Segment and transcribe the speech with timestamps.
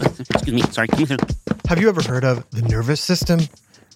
[0.00, 0.62] Excuse me.
[0.62, 0.88] Sorry.
[0.88, 1.16] Come here.
[1.68, 3.40] Have you ever heard of the nervous system?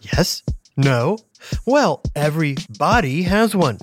[0.03, 0.43] Yes?
[0.77, 1.19] No?
[1.67, 3.79] Well, every body has one.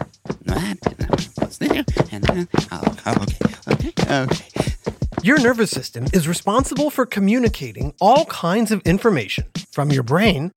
[1.36, 1.84] What's there?
[2.12, 4.46] And then, oh, okay, okay, okay.
[5.24, 10.52] Your nervous system is responsible for communicating all kinds of information from your brain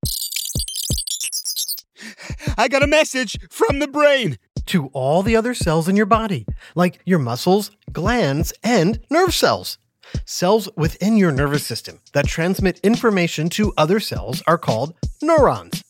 [2.57, 4.39] I got a message from the brain.
[4.67, 9.79] to all the other cells in your body, like your muscles, glands, and nerve cells.
[10.25, 15.83] Cells within your nervous system that transmit information to other cells are called neurons.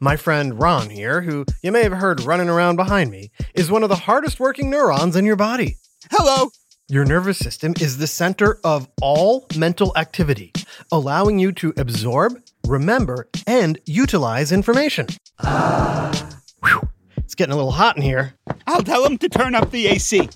[0.00, 3.82] My friend Ron here, who you may have heard running around behind me, is one
[3.82, 5.76] of the hardest working neurons in your body.
[6.10, 6.50] Hello.
[6.88, 10.52] Your nervous system is the center of all mental activity,
[10.92, 15.06] allowing you to absorb, remember, and utilize information.
[15.40, 16.88] Whew.
[17.16, 18.34] It's getting a little hot in here.
[18.66, 20.28] I'll tell him to turn up the AC.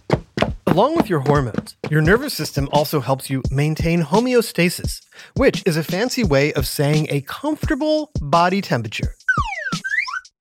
[0.68, 5.00] Along with your hormones, your nervous system also helps you maintain homeostasis,
[5.34, 9.14] which is a fancy way of saying a comfortable body temperature.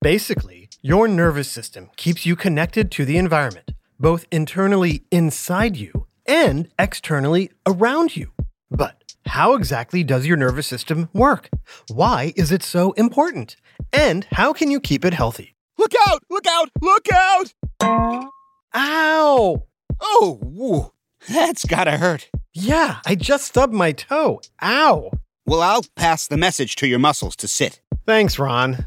[0.02, 6.68] Basically, your nervous system keeps you connected to the environment, both internally inside you and
[6.78, 8.30] externally around you.
[8.70, 11.48] But how exactly does your nervous system work?
[11.90, 13.56] Why is it so important?
[13.94, 15.56] And how can you keep it healthy?
[15.78, 16.22] Look out!
[16.28, 16.68] Look out!
[16.82, 18.30] Look out!
[18.74, 19.64] Ow!
[20.00, 20.92] Oh, woo.
[21.28, 22.30] That's gotta hurt.
[22.52, 24.40] Yeah, I just stubbed my toe.
[24.62, 25.10] Ow!
[25.46, 27.80] Well, I'll pass the message to your muscles to sit.
[28.06, 28.86] Thanks, Ron.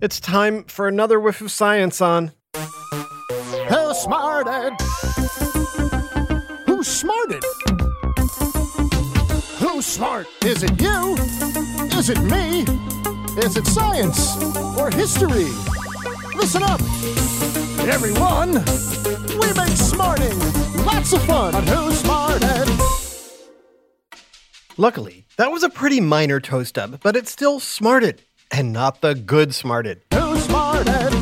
[0.00, 2.32] It's time for another whiff of science on.
[2.54, 4.72] Who smarted?
[6.66, 7.44] Who smarted?
[9.58, 10.26] Who's smart?
[10.44, 11.14] Is it you?
[11.98, 12.62] Is it me?
[13.42, 14.36] Is it science
[14.78, 15.48] or history?
[16.34, 16.80] Listen up,
[17.88, 18.52] everyone.
[19.38, 20.38] We make smarting
[20.84, 22.68] lots of fun on Who Smarted.
[24.76, 29.14] Luckily, that was a pretty minor toe stub, but it still smarted, and not the
[29.14, 30.02] good smarted.
[30.14, 31.14] Who Smarted?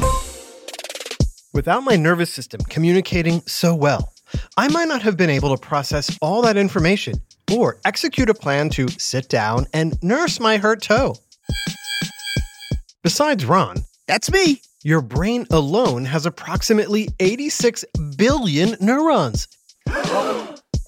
[1.52, 4.12] Without my nervous system communicating so well,
[4.56, 7.14] I might not have been able to process all that information
[7.52, 11.16] or execute a plan to sit down and nurse my hurt toe.
[13.02, 14.62] Besides Ron, That's me.
[14.84, 17.84] Your brain alone has approximately 86
[18.16, 19.48] billion neurons.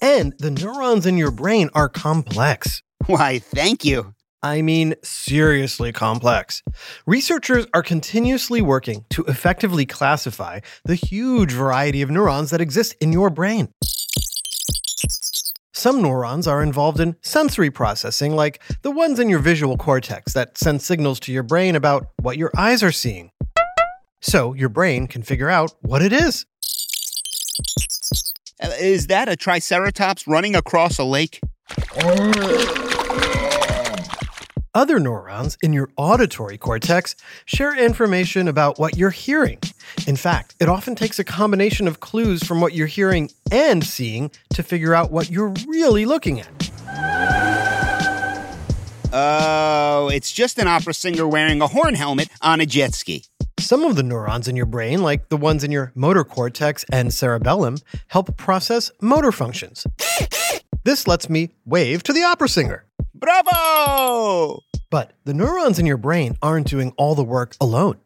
[0.01, 2.81] and the neurons in your brain are complex.
[3.07, 4.13] Why, thank you.
[4.43, 6.63] I mean, seriously complex.
[7.05, 13.11] Researchers are continuously working to effectively classify the huge variety of neurons that exist in
[13.11, 13.69] your brain.
[15.73, 20.57] Some neurons are involved in sensory processing, like the ones in your visual cortex that
[20.57, 23.31] send signals to your brain about what your eyes are seeing.
[24.21, 26.45] So your brain can figure out what it is.
[28.61, 31.41] Uh, is that a triceratops running across a lake?
[34.73, 37.15] Other neurons in your auditory cortex
[37.45, 39.59] share information about what you're hearing.
[40.07, 44.31] In fact, it often takes a combination of clues from what you're hearing and seeing
[44.53, 46.71] to figure out what you're really looking at.
[49.11, 53.25] Oh, it's just an opera singer wearing a horn helmet on a jet ski.
[53.61, 57.13] Some of the neurons in your brain, like the ones in your motor cortex and
[57.13, 57.77] cerebellum,
[58.07, 59.85] help process motor functions.
[60.83, 62.85] This lets me wave to the opera singer.
[63.13, 64.61] Bravo!
[64.89, 67.99] But the neurons in your brain aren't doing all the work alone.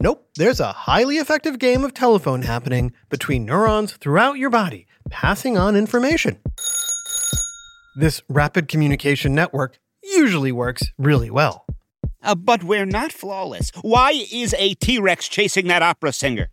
[0.00, 5.58] Nope, there's a highly effective game of telephone happening between neurons throughout your body, passing
[5.58, 6.40] on information.
[7.94, 11.66] This rapid communication network usually works really well.
[12.24, 13.70] Uh, but we're not flawless.
[13.82, 16.48] Why is a T Rex chasing that opera singer?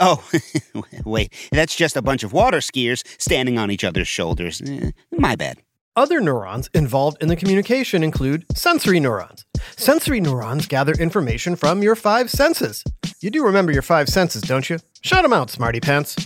[0.00, 0.28] Oh,
[1.04, 4.60] wait, that's just a bunch of water skiers standing on each other's shoulders.
[4.60, 5.58] Eh, my bad.
[5.96, 9.44] Other neurons involved in the communication include sensory neurons.
[9.76, 12.82] Sensory neurons gather information from your five senses.
[13.20, 14.78] You do remember your five senses, don't you?
[15.02, 16.16] Shout them out, smarty pants.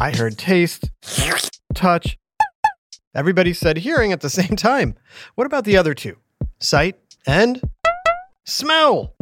[0.00, 0.90] I heard taste,
[1.74, 2.18] touch.
[3.16, 4.94] Everybody said hearing at the same time.
[5.36, 6.18] What about the other two?
[6.60, 6.96] Sight
[7.26, 7.62] and
[8.44, 9.14] smell.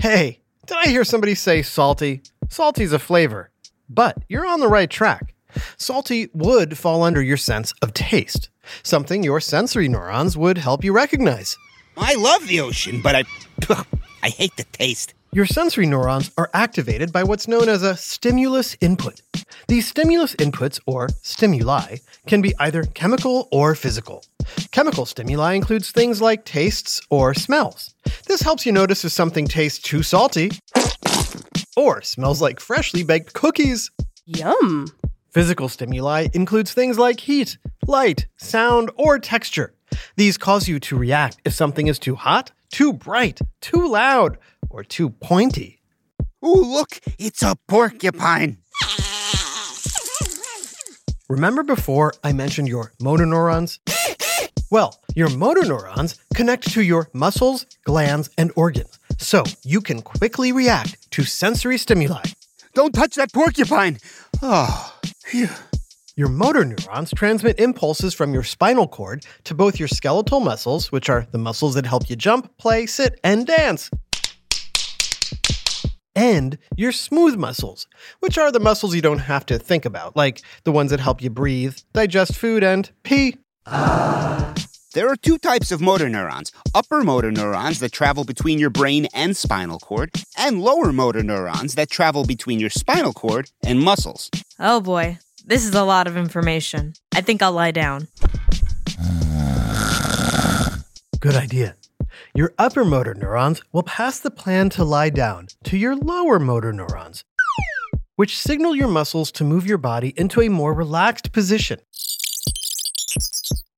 [0.00, 2.22] Hey, did I hear somebody say salty?
[2.48, 3.50] Salty's a flavor,
[3.90, 5.34] but you're on the right track.
[5.76, 8.48] Salty would fall under your sense of taste,
[8.82, 11.58] something your sensory neurons would help you recognize.
[11.96, 13.24] I love the ocean, but I.
[14.24, 15.14] I hate the taste.
[15.34, 19.22] Your sensory neurons are activated by what's known as a stimulus input.
[19.66, 21.96] These stimulus inputs, or stimuli,
[22.26, 24.26] can be either chemical or physical.
[24.72, 27.94] Chemical stimuli includes things like tastes or smells.
[28.26, 30.50] This helps you notice if something tastes too salty
[31.78, 33.90] or smells like freshly baked cookies.
[34.26, 34.88] Yum.
[35.30, 37.56] Physical stimuli includes things like heat,
[37.86, 39.72] light, sound, or texture.
[40.16, 44.36] These cause you to react if something is too hot, too bright, too loud,
[44.72, 45.80] or too pointy.
[46.44, 48.58] Ooh, look, it's a porcupine.
[51.28, 53.78] Remember before I mentioned your motor neurons?
[54.70, 60.50] Well, your motor neurons connect to your muscles, glands, and organs, so you can quickly
[60.50, 62.22] react to sensory stimuli.
[62.74, 63.98] Don't touch that porcupine.
[64.42, 64.94] Oh,
[65.24, 65.48] phew.
[66.16, 71.08] Your motor neurons transmit impulses from your spinal cord to both your skeletal muscles, which
[71.08, 73.90] are the muscles that help you jump, play, sit, and dance,
[76.14, 77.86] and your smooth muscles,
[78.20, 81.22] which are the muscles you don't have to think about, like the ones that help
[81.22, 83.36] you breathe, digest food, and pee.
[84.94, 89.06] There are two types of motor neurons upper motor neurons that travel between your brain
[89.14, 94.30] and spinal cord, and lower motor neurons that travel between your spinal cord and muscles.
[94.58, 96.92] Oh boy, this is a lot of information.
[97.14, 98.08] I think I'll lie down.
[101.20, 101.76] Good idea.
[102.34, 106.72] Your upper motor neurons will pass the plan to lie down to your lower motor
[106.72, 107.24] neurons,
[108.16, 111.80] which signal your muscles to move your body into a more relaxed position.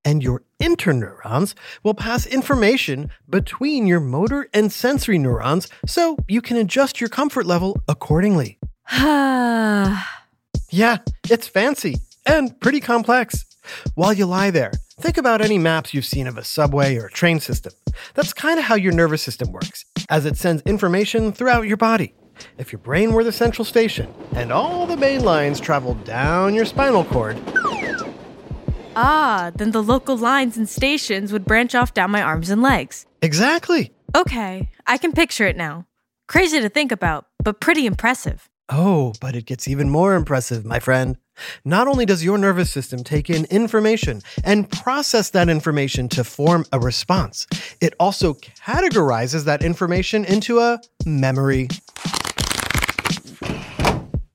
[0.05, 6.57] And your interneurons will pass information between your motor and sensory neurons so you can
[6.57, 8.59] adjust your comfort level accordingly.
[10.71, 10.99] Yeah,
[11.31, 13.45] it's fancy and pretty complex.
[13.95, 17.41] While you lie there, think about any maps you've seen of a subway or train
[17.41, 17.73] system.
[18.15, 22.15] That's kind of how your nervous system works, as it sends information throughout your body.
[22.59, 26.65] If your brain were the central station and all the main lines traveled down your
[26.65, 27.41] spinal cord,
[28.97, 33.07] ah, then the local lines and stations would branch off down my arms and legs.
[33.23, 33.93] exactly.
[34.17, 35.87] Okay, I can picture it now.
[36.29, 38.49] Crazy to think about, but pretty impressive.
[38.69, 41.17] Oh, but it gets even more impressive, my friend.
[41.65, 46.65] Not only does your nervous system take in information and process that information to form
[46.73, 47.47] a response,
[47.81, 51.69] it also categorizes that information into a memory.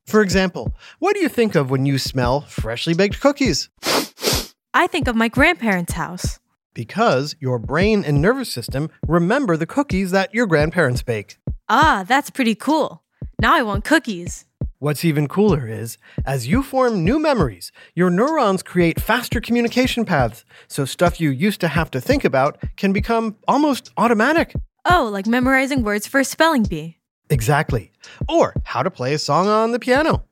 [0.06, 3.70] For example, what do you think of when you smell freshly baked cookies?
[4.74, 6.40] I think of my grandparents' house.
[6.74, 11.38] Because your brain and nervous system remember the cookies that your grandparents bake.
[11.68, 13.04] Ah, that's pretty cool.
[13.40, 14.46] Now I want cookies.
[14.82, 20.46] What's even cooler is, as you form new memories, your neurons create faster communication paths,
[20.70, 24.54] so stuff you used to have to think about can become almost automatic.
[24.86, 26.96] Oh, like memorizing words for a spelling bee.
[27.30, 27.92] Exactly.
[28.30, 30.24] Or how to play a song on the piano.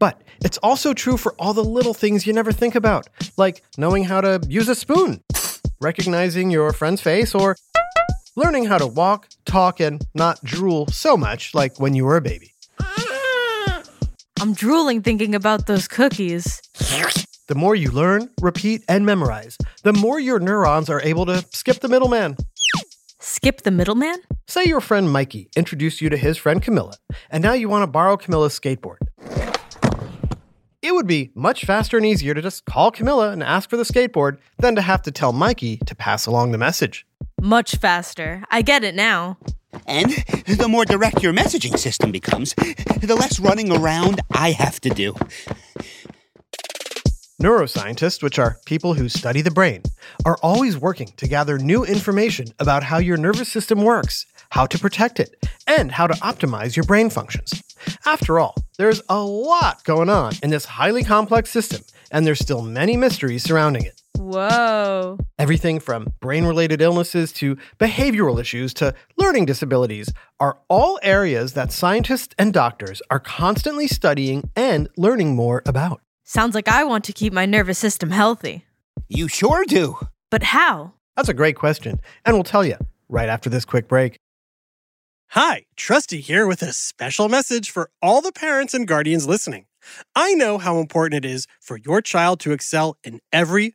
[0.00, 4.02] But it's also true for all the little things you never think about, like knowing
[4.02, 5.22] how to use a spoon,
[5.80, 7.54] recognizing your friend's face, or
[8.34, 12.20] learning how to walk, talk, and not drool so much like when you were a
[12.20, 12.54] baby.
[14.40, 16.60] I'm drooling thinking about those cookies.
[17.48, 21.80] The more you learn, repeat, and memorize, the more your neurons are able to skip
[21.80, 22.36] the middleman.
[23.20, 24.16] Skip the middleman?
[24.46, 26.94] Say your friend Mikey introduced you to his friend Camilla,
[27.30, 28.98] and now you want to borrow Camilla's skateboard.
[30.82, 33.82] It would be much faster and easier to just call Camilla and ask for the
[33.82, 37.04] skateboard than to have to tell Mikey to pass along the message.
[37.40, 38.44] Much faster.
[38.50, 39.38] I get it now.
[39.88, 40.10] And
[40.46, 45.14] the more direct your messaging system becomes, the less running around I have to do.
[47.42, 49.82] Neuroscientists, which are people who study the brain,
[50.26, 54.78] are always working to gather new information about how your nervous system works, how to
[54.78, 57.62] protect it, and how to optimize your brain functions.
[58.04, 62.60] After all, there's a lot going on in this highly complex system, and there's still
[62.60, 63.97] many mysteries surrounding it.
[64.18, 65.18] Whoa.
[65.38, 71.70] Everything from brain related illnesses to behavioral issues to learning disabilities are all areas that
[71.70, 76.00] scientists and doctors are constantly studying and learning more about.
[76.24, 78.64] Sounds like I want to keep my nervous system healthy.
[79.08, 79.98] You sure do.
[80.30, 80.94] But how?
[81.16, 82.76] That's a great question, and we'll tell you
[83.08, 84.18] right after this quick break.
[85.32, 89.66] Hi, Trusty here with a special message for all the parents and guardians listening.
[90.14, 93.74] I know how important it is for your child to excel in every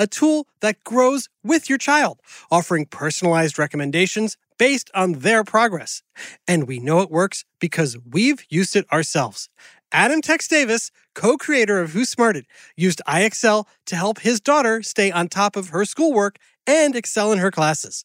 [0.00, 6.02] a tool that grows with your child, offering personalized recommendations based on their progress.
[6.48, 9.50] And we know it works because we've used it ourselves.
[9.92, 15.10] Adam Tex Davis, co creator of Who Smarted, used IXL to help his daughter stay
[15.10, 18.04] on top of her schoolwork and excel in her classes.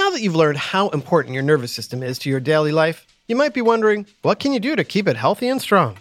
[0.00, 3.36] Now that you've learned how important your nervous system is to your daily life, you
[3.36, 5.98] might be wondering, what can you do to keep it healthy and strong?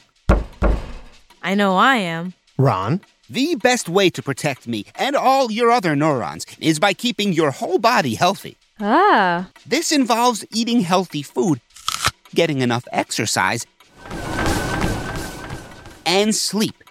[1.43, 2.33] I know I am.
[2.57, 3.01] Ron?
[3.29, 7.51] The best way to protect me and all your other neurons is by keeping your
[7.51, 8.55] whole body healthy.
[8.79, 9.49] Ah.
[9.65, 11.59] This involves eating healthy food,
[12.33, 13.65] getting enough exercise,
[16.05, 16.85] and sleep.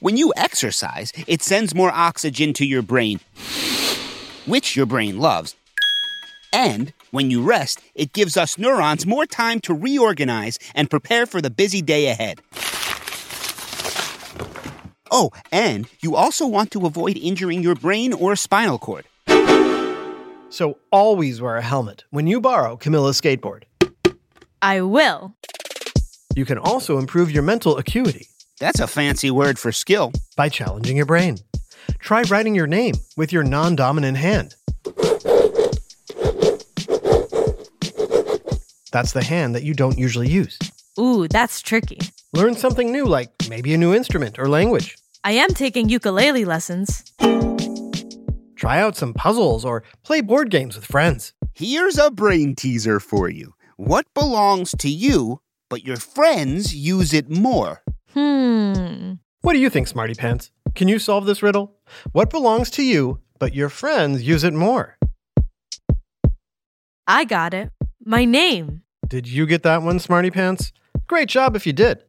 [0.00, 3.20] When you exercise, it sends more oxygen to your brain,
[4.48, 5.54] which your brain loves,
[6.52, 11.42] And when you rest, it gives us neurons more time to reorganize and prepare for
[11.42, 12.40] the busy day ahead.
[15.10, 19.04] Oh, and you also want to avoid injuring your brain or spinal cord.
[20.50, 23.64] So always wear a helmet when you borrow Camilla's skateboard.
[24.62, 25.34] I will.
[26.34, 28.26] You can also improve your mental acuity
[28.60, 30.12] That's a fancy word for skill.
[30.36, 31.38] by challenging your brain.
[31.98, 34.54] Try writing your name with your non dominant hand.
[38.90, 40.58] That's the hand that you don't usually use.
[40.98, 41.98] Ooh, that's tricky.
[42.32, 44.96] Learn something new, like maybe a new instrument or language.
[45.24, 47.04] I am taking ukulele lessons.
[48.56, 51.32] Try out some puzzles or play board games with friends.
[51.54, 53.54] Here's a brain teaser for you.
[53.76, 57.82] What belongs to you, but your friends use it more?
[58.14, 59.12] Hmm.
[59.42, 60.50] What do you think, Smarty Pants?
[60.74, 61.77] Can you solve this riddle?
[62.12, 64.96] What belongs to you, but your friends use it more?
[67.06, 67.70] I got it.
[68.04, 68.82] My name.
[69.06, 70.72] Did you get that one, Smarty Pants?
[71.06, 72.02] Great job if you did.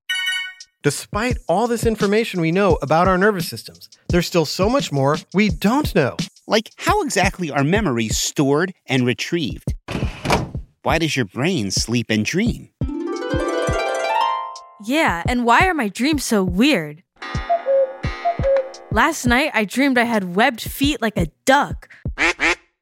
[0.82, 5.18] Despite all this information we know about our nervous systems, there's still so much more
[5.34, 6.16] we don't know.
[6.48, 9.74] Like, how exactly are memories stored and retrieved?
[10.84, 12.70] Why does your brain sleep and dream?
[14.86, 17.04] Yeah, and why are my dreams so weird?
[18.92, 21.90] Last night I dreamed I had webbed feet like a duck.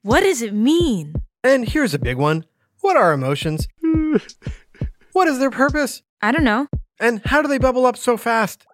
[0.04, 1.16] What does it mean?
[1.44, 2.46] And here's a big one
[2.80, 3.68] What are emotions?
[5.12, 6.02] what is their purpose?
[6.22, 6.68] I don't know.
[7.00, 8.66] And how do they bubble up so fast?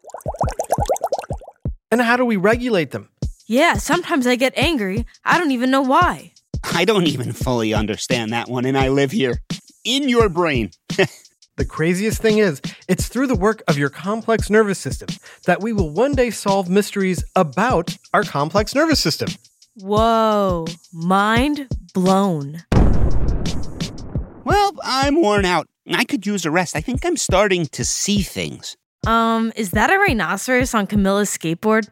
[1.91, 3.09] And how do we regulate them?
[3.47, 5.05] Yeah, sometimes I get angry.
[5.25, 6.33] I don't even know why.
[6.63, 9.41] I don't even fully understand that one, and I live here.
[9.83, 10.71] In your brain.
[11.55, 15.09] The craziest thing is, it's through the work of your complex nervous system
[15.45, 19.29] that we will one day solve mysteries about our complex nervous system.
[19.75, 22.63] Whoa, mind blown.
[24.45, 25.67] Well, I'm worn out.
[25.91, 26.75] I could use a rest.
[26.75, 28.77] I think I'm starting to see things.
[29.05, 31.89] Um, is that a rhinoceros on Camilla's skateboard?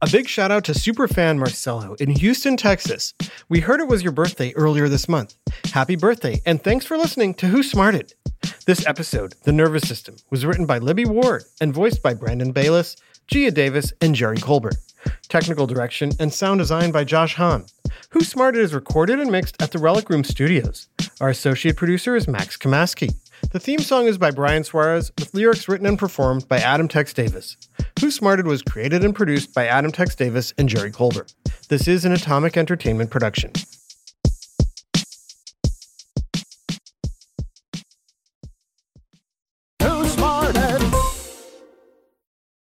[0.00, 3.14] A big shout out to superfan Marcelo in Houston, Texas.
[3.48, 5.34] We heard it was your birthday earlier this month.
[5.72, 8.14] Happy birthday, and thanks for listening to Who Smarted.
[8.64, 12.94] This episode, The Nervous System, was written by Libby Ward and voiced by Brandon Bayless,
[13.26, 14.76] Gia Davis, and Jerry Colbert.
[15.28, 17.66] Technical direction and sound design by Josh Hahn.
[18.10, 20.88] Who Smarted is recorded and mixed at the Relic Room Studios.
[21.20, 23.16] Our associate producer is Max Kamaski.
[23.50, 27.14] The theme song is by Brian Suarez, with lyrics written and performed by Adam Tex
[27.14, 27.56] Davis.
[28.00, 31.32] Who Smarted was created and produced by Adam Tex Davis and Jerry Colbert.
[31.68, 33.52] This is an Atomic Entertainment production.